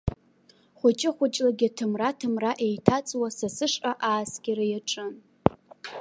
[0.77, 5.13] Хәыҷы-хәыҷлагьы, ҭымра-ҭымра еиҭаҵуа, са сышҟа ааскьара иаҿын.